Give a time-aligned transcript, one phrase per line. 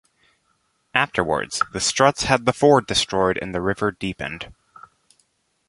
[0.95, 4.51] Afterwards, the Strutts had the ford destroyed and the river deepened.